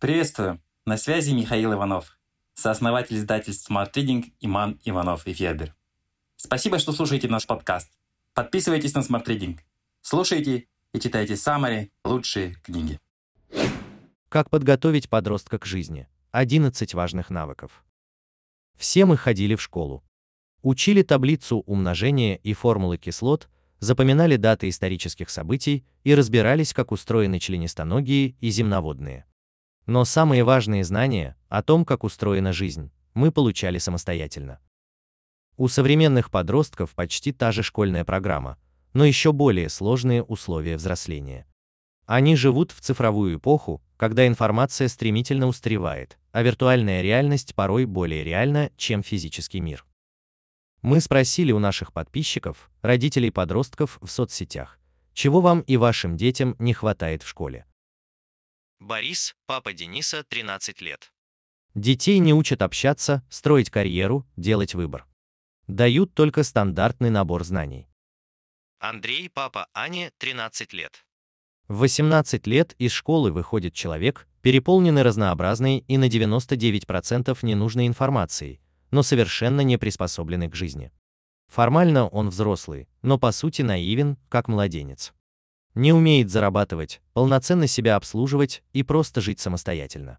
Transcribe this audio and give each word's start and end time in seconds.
Приветствую! 0.00 0.62
На 0.86 0.96
связи 0.96 1.32
Михаил 1.32 1.74
Иванов, 1.74 2.18
сооснователь 2.54 3.18
издательств 3.18 3.70
Smart 3.70 3.92
Reading 3.92 4.32
Иман 4.40 4.80
Иванов 4.82 5.26
и 5.26 5.34
Федер. 5.34 5.74
Спасибо, 6.36 6.78
что 6.78 6.92
слушаете 6.92 7.28
наш 7.28 7.46
подкаст. 7.46 7.92
Подписывайтесь 8.32 8.94
на 8.94 9.00
Smart 9.00 9.26
Reading. 9.26 9.58
Слушайте 10.00 10.68
и 10.94 11.00
читайте 11.00 11.36
самые 11.36 11.90
лучшие 12.02 12.54
книги. 12.62 12.98
Как 14.30 14.48
подготовить 14.48 15.10
подростка 15.10 15.58
к 15.58 15.66
жизни? 15.66 16.08
11 16.30 16.94
важных 16.94 17.28
навыков. 17.28 17.84
Все 18.78 19.04
мы 19.04 19.18
ходили 19.18 19.54
в 19.54 19.60
школу. 19.60 20.02
Учили 20.62 21.02
таблицу 21.02 21.58
умножения 21.66 22.36
и 22.36 22.54
формулы 22.54 22.96
кислот, 22.96 23.50
запоминали 23.80 24.36
даты 24.36 24.70
исторических 24.70 25.28
событий 25.28 25.84
и 26.04 26.14
разбирались, 26.14 26.72
как 26.72 26.90
устроены 26.90 27.38
членистоногие 27.38 28.34
и 28.40 28.48
земноводные. 28.48 29.26
Но 29.90 30.04
самые 30.04 30.44
важные 30.44 30.84
знания 30.84 31.34
о 31.48 31.64
том, 31.64 31.84
как 31.84 32.04
устроена 32.04 32.52
жизнь, 32.52 32.92
мы 33.12 33.32
получали 33.32 33.78
самостоятельно. 33.78 34.60
У 35.56 35.66
современных 35.66 36.30
подростков 36.30 36.94
почти 36.94 37.32
та 37.32 37.50
же 37.50 37.64
школьная 37.64 38.04
программа, 38.04 38.56
но 38.92 39.04
еще 39.04 39.32
более 39.32 39.68
сложные 39.68 40.22
условия 40.22 40.76
взросления. 40.76 41.44
Они 42.06 42.36
живут 42.36 42.70
в 42.70 42.80
цифровую 42.80 43.38
эпоху, 43.38 43.82
когда 43.96 44.28
информация 44.28 44.86
стремительно 44.86 45.48
устаревает, 45.48 46.18
а 46.30 46.42
виртуальная 46.42 47.02
реальность 47.02 47.56
порой 47.56 47.84
более 47.84 48.22
реальна, 48.22 48.70
чем 48.76 49.02
физический 49.02 49.58
мир. 49.58 49.84
Мы 50.82 51.00
спросили 51.00 51.50
у 51.50 51.58
наших 51.58 51.92
подписчиков, 51.92 52.70
родителей 52.82 53.32
подростков 53.32 53.98
в 54.00 54.06
соцсетях, 54.08 54.78
чего 55.14 55.40
вам 55.40 55.62
и 55.62 55.76
вашим 55.76 56.16
детям 56.16 56.54
не 56.60 56.74
хватает 56.74 57.24
в 57.24 57.26
школе. 57.26 57.66
Борис, 58.80 59.34
папа 59.44 59.74
Дениса, 59.74 60.24
13 60.24 60.80
лет. 60.80 61.12
Детей 61.74 62.18
не 62.18 62.32
учат 62.32 62.62
общаться, 62.62 63.22
строить 63.28 63.68
карьеру, 63.68 64.26
делать 64.38 64.74
выбор. 64.74 65.06
Дают 65.66 66.14
только 66.14 66.42
стандартный 66.42 67.10
набор 67.10 67.44
знаний. 67.44 67.88
Андрей, 68.78 69.28
папа 69.28 69.68
Ани, 69.74 70.10
13 70.16 70.72
лет. 70.72 71.04
В 71.68 71.80
18 71.80 72.46
лет 72.46 72.74
из 72.78 72.92
школы 72.92 73.30
выходит 73.32 73.74
человек, 73.74 74.26
переполненный 74.40 75.02
разнообразной 75.02 75.84
и 75.86 75.98
на 75.98 76.08
99% 76.08 77.38
ненужной 77.42 77.86
информацией, 77.86 78.62
но 78.90 79.02
совершенно 79.02 79.60
не 79.60 79.76
приспособленный 79.76 80.48
к 80.48 80.54
жизни. 80.54 80.90
Формально 81.48 82.08
он 82.08 82.30
взрослый, 82.30 82.88
но 83.02 83.18
по 83.18 83.30
сути 83.30 83.60
наивен, 83.60 84.16
как 84.30 84.48
младенец 84.48 85.12
не 85.74 85.92
умеет 85.92 86.30
зарабатывать, 86.30 87.00
полноценно 87.12 87.66
себя 87.66 87.96
обслуживать 87.96 88.62
и 88.72 88.82
просто 88.82 89.20
жить 89.20 89.40
самостоятельно. 89.40 90.18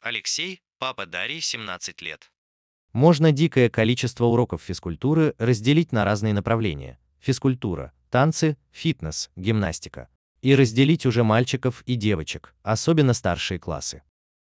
Алексей, 0.00 0.60
папа 0.78 1.06
Дарьи, 1.06 1.40
17 1.40 2.02
лет. 2.02 2.30
Можно 2.92 3.32
дикое 3.32 3.68
количество 3.68 4.24
уроков 4.24 4.62
физкультуры 4.62 5.34
разделить 5.38 5.92
на 5.92 6.04
разные 6.04 6.32
направления– 6.32 6.98
физкультура, 7.20 7.92
танцы, 8.10 8.56
фитнес, 8.70 9.30
гимнастика. 9.36 10.08
И 10.40 10.54
разделить 10.54 11.04
уже 11.04 11.24
мальчиков 11.24 11.82
и 11.82 11.96
девочек, 11.96 12.54
особенно 12.62 13.12
старшие 13.12 13.58
классы. 13.58 14.02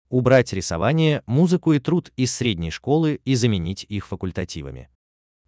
Убрать 0.09 0.53
рисование, 0.53 1.23
музыку 1.27 1.73
и 1.73 1.79
труд 1.79 2.11
из 2.17 2.35
средней 2.35 2.71
школы 2.71 3.21
и 3.25 3.35
заменить 3.35 3.85
их 3.89 4.07
факультативами. 4.07 4.89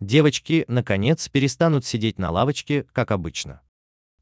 Девочки, 0.01 0.65
наконец, 0.69 1.29
перестанут 1.29 1.87
сидеть 1.87 2.19
на 2.19 2.31
лавочке, 2.31 2.84
как 2.93 3.12
обычно. 3.12 3.62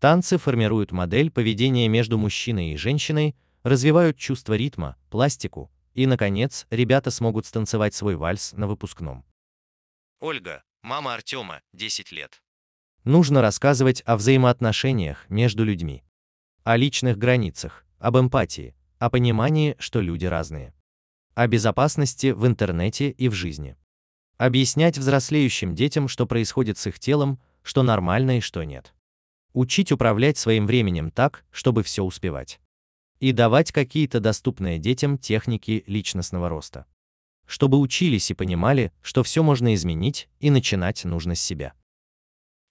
Танцы 0.05 0.37
формируют 0.37 0.93
модель 0.93 1.31
поведения 1.31 1.89
между 1.89 2.19
мужчиной 2.19 2.73
и 2.73 2.77
женщиной, 2.77 3.35
развивают 3.63 4.19
чувство 4.19 4.53
ритма, 4.53 4.99
пластику, 5.09 5.73
и, 5.95 6.05
наконец, 6.05 6.67
ребята 6.69 7.11
смогут 7.11 7.47
станцевать 7.47 7.95
свой 7.95 8.15
вальс 8.15 8.53
на 8.53 8.67
выпускном. 8.67 9.25
Ольга, 10.21 10.63
мама 10.83 11.15
Артема, 11.15 11.63
10 11.73 12.13
лет. 12.13 12.43
Нужно 13.05 13.41
рассказывать 13.41 14.03
о 14.05 14.19
взаимоотношениях 14.19 15.25
между 15.31 15.65
людьми, 15.65 16.05
о 16.65 16.77
личных 16.77 17.17
границах, 17.17 17.87
об 17.99 18.19
эмпатии, 18.19 18.77
о 18.99 19.09
понимании, 19.09 19.75
что 19.79 20.03
люди 20.03 20.27
разные, 20.27 20.75
о 21.35 21.47
безопасности 21.47 22.33
в 22.33 22.47
интернете 22.47 23.09
и 23.09 23.31
в 23.31 23.33
жизни. 23.33 23.75
Объяснять 24.37 24.99
взрослеющим 24.99 25.75
детям, 25.75 26.09
что 26.09 26.27
происходит 26.27 26.77
с 26.77 26.89
их 26.89 26.99
телом, 26.99 27.41
что 27.63 27.83
нормально 27.83 28.37
и 28.37 28.41
что 28.43 28.65
нет. 28.65 28.95
Учить 29.55 29.93
управлять 29.93 30.37
своим 30.37 30.67
временем 30.67 31.13
так, 31.13 31.45
чтобы 31.53 31.85
все 31.85 32.03
успевать. 32.03 32.61
И 33.21 33.31
давать 33.31 33.71
какие-то 33.71 34.19
доступные 34.19 34.81
детям 34.81 35.17
техники 35.17 35.85
личностного 35.87 36.49
роста. 36.49 36.87
Чтобы 37.47 37.79
учились 37.79 38.33
и 38.33 38.35
понимали, 38.35 38.93
что 39.01 39.23
все 39.23 39.45
можно 39.45 39.73
изменить 39.75 40.29
и 40.41 40.51
начинать 40.51 41.05
нужно 41.05 41.37
с 41.37 41.41
себя. 41.41 41.73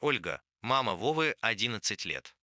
Ольга, 0.01 0.41
мама 0.61 0.95
Вовы, 0.95 1.35
11 1.39 2.03
лет. 2.03 2.35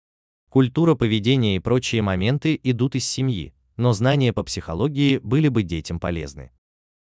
Культура 0.50 0.96
поведения 0.96 1.58
и 1.58 1.60
прочие 1.60 2.02
моменты 2.02 2.58
идут 2.64 2.96
из 2.96 3.06
семьи, 3.06 3.54
но 3.76 3.92
знания 3.92 4.32
по 4.32 4.44
психологии 4.44 5.18
были 5.18 5.50
бы 5.50 5.64
детям 5.64 6.00
полезны. 6.00 6.52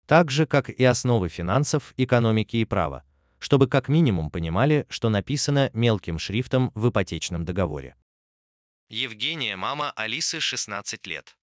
Так 0.07 0.31
же, 0.31 0.47
как 0.47 0.71
и 0.71 0.85
основы 0.85 1.29
финансов, 1.29 1.95
экономики 1.97 2.59
и 2.59 2.65
права, 2.65 3.03
чтобы 3.45 3.69
как 3.69 3.91
минимум 3.91 4.31
понимали, 4.31 4.87
что 4.89 5.11
написано 5.11 5.71
мелким 5.75 6.19
шрифтом 6.19 6.73
в 6.75 6.89
ипотечном 6.89 7.45
договоре. 7.45 7.95
Евгения, 8.89 9.55
мама 9.55 9.91
Алисы, 9.97 10.41
16 10.41 11.07
лет. 11.07 11.37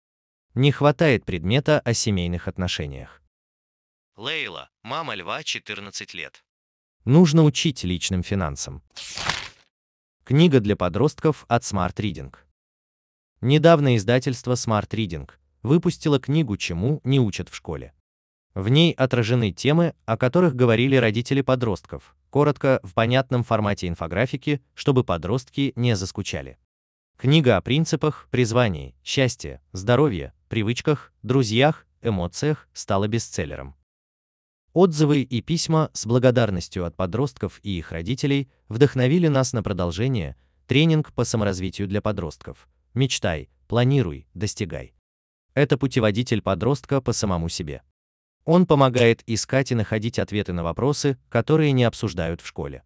Не 0.56 0.72
хватает 0.72 1.26
предмета 1.26 1.80
о 1.80 1.94
семейных 1.94 2.48
отношениях. 2.48 3.22
Лейла, 4.16 4.72
мама 4.82 5.14
Льва, 5.14 5.44
14 5.44 6.16
лет. 6.16 6.44
Нужно 7.06 7.44
учить 7.44 7.84
личным 7.84 8.24
финансам. 8.24 8.82
Книга 10.24 10.60
для 10.60 10.76
подростков 10.76 11.46
от 11.48 11.62
Smart 11.62 11.94
Reading. 11.98 12.36
Недавно 13.42 13.96
издательство 13.96 14.54
Smart 14.54 14.90
Reading 14.90 15.30
выпустило 15.62 16.20
книгу 16.20 16.58
«Чему 16.58 17.00
не 17.04 17.20
учат 17.20 17.50
в 17.50 17.56
школе». 17.56 17.94
В 18.54 18.68
ней 18.68 18.92
отражены 18.92 19.52
темы, 19.52 19.94
о 20.06 20.18
которых 20.18 20.56
говорили 20.56 20.98
родители 20.98 21.42
подростков, 21.42 22.16
коротко, 22.30 22.82
в 22.84 22.94
понятном 22.94 23.44
формате 23.44 23.88
инфографики, 23.88 24.62
чтобы 24.74 25.04
подростки 25.06 25.72
не 25.76 25.96
заскучали. 25.96 26.58
Книга 27.18 27.56
о 27.56 27.62
принципах, 27.62 28.28
призвании, 28.30 28.96
счастье, 29.04 29.62
здоровье, 29.72 30.34
привычках, 30.50 31.14
друзьях, 31.24 31.86
эмоциях 32.02 32.68
стала 32.74 33.08
бестселлером. 33.08 33.76
Отзывы 34.74 35.22
и 35.22 35.42
письма 35.42 35.90
с 35.94 36.06
благодарностью 36.06 36.86
от 36.86 36.96
подростков 36.96 37.60
и 37.62 37.78
их 37.78 37.92
родителей 37.92 38.50
вдохновили 38.70 39.28
нас 39.28 39.54
на 39.54 39.64
продолжение 39.64 40.36
тренинг 40.66 41.14
по 41.14 41.26
саморазвитию 41.26 41.88
для 41.88 42.02
подростков. 42.02 42.68
Мечтай, 42.94 43.50
планируй, 43.68 44.28
достигай. 44.34 44.94
Это 45.54 45.78
путеводитель 45.78 46.42
подростка 46.42 47.02
по 47.02 47.14
самому 47.14 47.50
себе. 47.50 47.84
Он 48.54 48.66
помогает 48.66 49.24
искать 49.28 49.72
и 49.72 49.76
находить 49.76 50.20
ответы 50.20 50.52
на 50.52 50.62
вопросы, 50.62 51.18
которые 51.30 51.72
не 51.72 51.86
обсуждают 51.86 52.42
в 52.42 52.46
школе. 52.46 52.84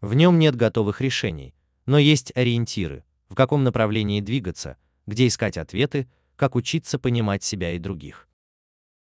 В 0.00 0.14
нем 0.14 0.36
нет 0.40 0.56
готовых 0.56 1.00
решений, 1.00 1.54
но 1.86 1.96
есть 1.96 2.32
ориентиры, 2.34 3.04
в 3.28 3.36
каком 3.36 3.62
направлении 3.62 4.20
двигаться, 4.20 4.76
где 5.06 5.28
искать 5.28 5.58
ответы, 5.58 6.08
как 6.34 6.56
учиться 6.56 6.98
понимать 6.98 7.44
себя 7.44 7.70
и 7.70 7.78
других. 7.78 8.28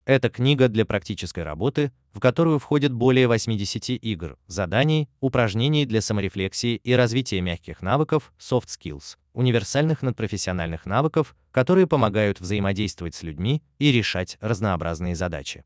Это 0.06 0.30
книга 0.30 0.68
для 0.68 0.86
практической 0.86 1.40
работы, 1.40 1.92
в 2.14 2.20
которую 2.20 2.60
входит 2.60 2.94
более 2.94 3.28
80 3.28 3.90
игр, 3.90 4.38
заданий, 4.46 5.10
упражнений 5.22 5.88
для 5.88 6.02
саморефлексии 6.02 6.76
и 6.76 6.94
развития 6.94 7.42
мягких 7.42 7.82
навыков, 7.82 8.32
soft 8.38 8.68
skills, 8.68 9.18
универсальных 9.34 10.04
надпрофессиональных 10.04 10.86
навыков, 10.86 11.36
которые 11.50 11.88
помогают 11.88 12.40
взаимодействовать 12.40 13.16
с 13.16 13.24
людьми 13.24 13.64
и 13.80 13.92
решать 13.92 14.38
разнообразные 14.40 15.16
задачи. 15.16 15.64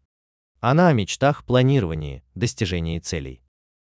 Она 0.66 0.88
о 0.88 0.94
мечтах, 0.94 1.44
планировании, 1.44 2.24
достижении 2.36 2.98
целей. 2.98 3.44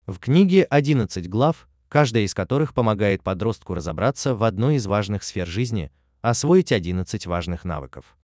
В 0.06 0.20
книге 0.20 0.66
11 0.66 1.30
глав, 1.30 1.66
каждая 1.88 2.24
из 2.24 2.34
которых 2.34 2.74
помогает 2.74 3.24
подростку 3.24 3.74
разобраться 3.74 4.36
в 4.36 4.44
одной 4.44 4.76
из 4.76 4.86
важных 4.86 5.24
сфер 5.24 5.48
жизни, 5.48 5.94
освоить 6.20 6.74
11 6.74 7.26
важных 7.26 7.64
навыков. 7.64 8.18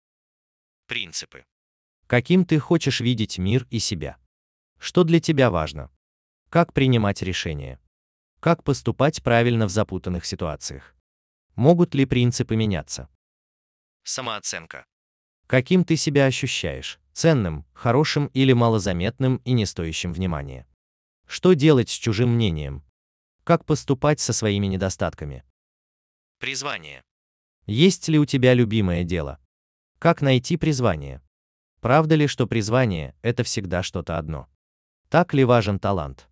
Принципы. 0.88 1.46
Каким 2.06 2.44
ты 2.44 2.60
хочешь 2.60 3.00
видеть 3.00 3.38
мир 3.38 3.66
и 3.70 3.80
себя? 3.80 4.18
Что 4.78 5.06
для 5.06 5.22
тебя 5.22 5.50
важно? 5.50 5.90
Как 6.50 6.74
принимать 6.74 7.22
решения? 7.22 7.80
Как 8.42 8.62
поступать 8.66 9.24
правильно 9.24 9.68
в 9.68 9.72
запутанных 9.72 10.26
ситуациях? 10.26 10.98
Могут 11.56 11.96
ли 11.96 12.06
принципы 12.06 12.58
меняться? 12.58 13.08
Самооценка. 14.04 14.86
Каким 15.48 15.86
ты 15.86 15.96
себя 15.96 16.26
ощущаешь? 16.26 17.00
Ценным, 17.14 17.66
хорошим 17.74 18.28
или 18.34 18.54
малозаметным 18.54 19.38
и 19.46 19.54
не 19.54 19.68
стоящим 19.68 20.14
внимания? 20.14 20.68
Что 21.28 21.54
делать 21.54 21.90
с 21.90 21.94
чужим 21.94 22.34
мнением? 22.34 22.84
Как 23.44 23.66
поступать 23.66 24.20
со 24.20 24.34
своими 24.34 24.66
недостатками? 24.66 25.44
Призвание. 26.40 27.04
Есть 27.68 28.08
ли 28.08 28.18
у 28.18 28.26
тебя 28.26 28.56
любимое 28.56 29.04
дело? 29.04 29.40
Как 30.00 30.22
найти 30.22 30.58
призвание? 30.58 31.22
Правда 31.82 32.16
ли, 32.16 32.28
что 32.28 32.48
призвание– 32.48 33.16
это 33.22 33.44
всегда 33.44 33.84
что-то 33.84 34.18
одно? 34.18 34.50
Так 35.10 35.34
ли 35.34 35.44
важен 35.44 35.80
талант? 35.80 36.28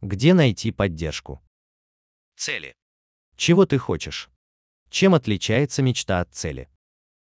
Где 0.00 0.32
найти 0.32 0.72
поддержку? 0.72 1.42
Цели. 2.36 2.74
Чего 3.36 3.66
ты 3.66 3.76
хочешь? 3.76 4.30
Чем 4.88 5.14
отличается 5.14 5.82
мечта 5.82 6.20
от 6.20 6.32
цели? 6.32 6.70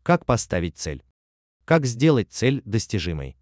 Как 0.02 0.26
поставить 0.26 0.76
цель? 0.76 1.04
Как 1.68 1.84
сделать 1.84 2.32
цель 2.32 2.62
достижимой? 2.64 3.36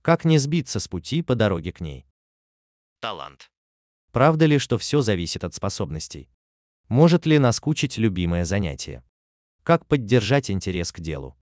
Как 0.00 0.24
не 0.24 0.38
сбиться 0.38 0.78
с 0.78 0.86
пути 0.86 1.22
по 1.22 1.34
дороге 1.34 1.72
к 1.72 1.80
ней? 1.80 2.06
Талант. 3.00 3.50
Правда 4.12 4.46
ли, 4.46 4.58
что 4.58 4.78
все 4.78 5.00
зависит 5.00 5.42
от 5.42 5.54
способностей? 5.54 6.30
Может 6.86 7.26
ли 7.26 7.40
наскучить 7.40 7.98
любимое 7.98 8.44
занятие? 8.44 9.02
Как 9.64 9.88
поддержать 9.88 10.52
интерес 10.52 10.92
к 10.92 11.00
делу? 11.00 11.36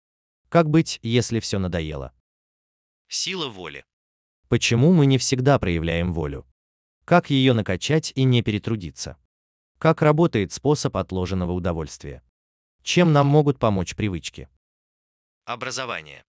Как 0.51 0.69
быть, 0.69 1.01
если 1.03 1.41
все 1.41 1.59
надоело? 1.59 2.13
Сила 3.09 3.49
воли. 3.49 3.87
Почему 4.49 4.93
мы 4.93 5.07
не 5.07 5.17
всегда 5.17 5.59
проявляем 5.59 6.13
волю? 6.13 6.47
Как 7.07 7.31
ее 7.31 7.55
накачать 7.55 8.13
и 8.15 8.25
не 8.25 8.43
перетрудиться? 8.43 9.17
Как 9.79 10.03
работает 10.03 10.53
способ 10.53 10.95
отложенного 10.95 11.53
удовольствия? 11.53 12.23
Чем 12.83 13.15
нам 13.15 13.27
могут 13.27 13.59
помочь 13.59 13.97
привычки? 13.97 14.51
Образование. 15.49 16.27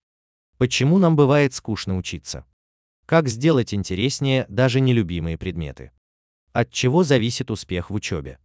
Почему 0.58 0.98
нам 0.98 1.18
бывает 1.18 1.54
скучно 1.54 1.98
учиться? 1.98 2.46
Как 3.06 3.28
сделать 3.28 3.74
интереснее 3.74 4.46
даже 4.48 4.80
нелюбимые 4.80 5.38
предметы? 5.38 5.92
От 6.54 6.72
чего 6.72 7.04
зависит 7.04 7.52
успех 7.52 7.90
в 7.90 7.94
учебе? 7.96 8.40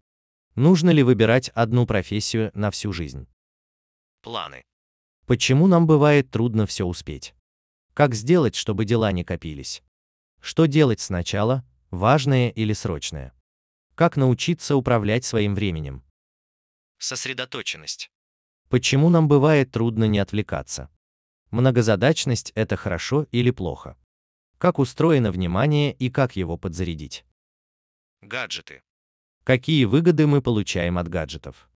Нужно 0.57 0.91
ли 0.91 1.05
выбирать 1.05 1.49
одну 1.51 1.87
профессию 1.87 2.51
на 2.55 2.73
всю 2.73 2.93
жизнь? 2.93 3.29
Планы. 4.21 4.65
Почему 5.27 5.69
нам 5.69 5.87
бывает 5.87 6.33
трудно 6.33 6.67
все 6.67 6.85
успеть? 6.85 7.37
Как 7.93 8.13
сделать, 8.13 8.57
чтобы 8.57 8.85
дела 8.85 9.13
не 9.13 9.23
копились? 9.23 9.81
Что 10.41 10.67
делать 10.67 10.99
сначала, 10.99 11.65
важное 11.93 12.51
или 12.51 12.73
срочное? 12.73 13.33
Как 13.95 14.17
научиться 14.17 14.75
управлять 14.75 15.25
своим 15.25 15.55
временем? 15.55 16.03
Сосредоточенность. 16.99 18.11
Почему 18.69 19.09
нам 19.09 19.29
бывает 19.29 19.71
трудно 19.71 20.05
не 20.05 20.19
отвлекаться? 20.19 20.91
Многозадачность– 21.51 22.53
это 22.55 22.77
хорошо 22.77 23.27
или 23.31 23.51
плохо? 23.51 23.97
Как 24.59 24.79
устроено 24.79 25.31
внимание 25.31 25.93
и 25.93 26.11
как 26.11 26.37
его 26.37 26.57
подзарядить? 26.57 27.25
Гаджеты. 28.23 28.83
Какие 29.45 29.85
выгоды 29.85 30.27
мы 30.27 30.41
получаем 30.41 30.99
от 30.99 31.09
гаджетов? 31.09 31.69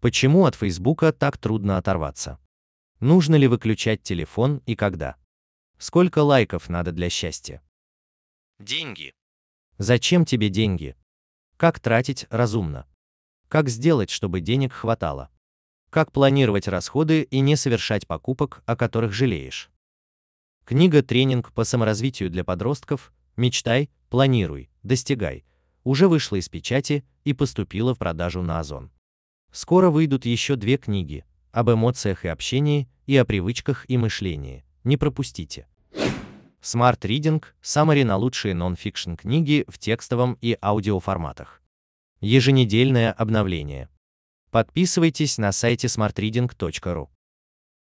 Почему 0.00 0.44
от 0.44 0.54
Фейсбука 0.54 1.12
так 1.12 1.38
трудно 1.38 1.78
оторваться? 1.78 2.38
Нужно 3.00 3.36
ли 3.36 3.48
выключать 3.48 4.02
телефон 4.02 4.62
и 4.66 4.76
когда? 4.76 5.16
Сколько 5.78 6.18
лайков 6.18 6.68
надо 6.68 6.92
для 6.92 7.10
счастья? 7.10 7.62
Деньги. 8.58 9.12
Зачем 9.78 10.24
тебе 10.24 10.48
деньги? 10.48 10.96
Как 11.56 11.80
тратить 11.80 12.26
разумно? 12.30 12.86
Как 13.48 13.68
сделать, 13.68 14.10
чтобы 14.10 14.40
денег 14.40 14.72
хватало? 14.72 15.30
Как 15.90 16.12
планировать 16.12 16.68
расходы 16.68 17.22
и 17.22 17.40
не 17.40 17.56
совершать 17.56 18.06
покупок, 18.06 18.62
о 18.66 18.76
которых 18.76 19.12
жалеешь? 19.12 19.70
Книга-тренинг 20.64 21.52
по 21.52 21.64
саморазвитию 21.64 22.30
для 22.30 22.44
подростков 22.44 23.12
«Мечтай, 23.36 23.90
планируй, 24.08 24.70
достигай» 24.82 25.44
уже 25.86 26.08
вышла 26.08 26.36
из 26.36 26.48
печати 26.48 27.04
и 27.22 27.32
поступила 27.32 27.94
в 27.94 27.98
продажу 27.98 28.42
на 28.42 28.58
Озон. 28.58 28.90
Скоро 29.52 29.88
выйдут 29.88 30.26
еще 30.26 30.56
две 30.56 30.78
книги 30.78 31.24
об 31.52 31.70
эмоциях 31.70 32.24
и 32.24 32.28
общении 32.28 32.88
и 33.06 33.16
о 33.16 33.24
привычках 33.24 33.88
и 33.88 33.96
мышлении. 33.96 34.64
Не 34.82 34.96
пропустите. 34.96 35.68
Smart 36.60 36.98
Reading– 37.02 37.42
Summary 37.62 38.04
на 38.04 38.16
лучшие 38.16 38.52
нон-фикшн 38.54 39.14
книги 39.14 39.64
в 39.68 39.78
текстовом 39.78 40.36
и 40.40 40.58
аудиоформатах. 40.60 41.62
Еженедельное 42.20 43.12
обновление. 43.12 43.88
Подписывайтесь 44.56 45.36
на 45.36 45.52
сайте 45.52 45.86
smartreading.ru. 45.86 47.08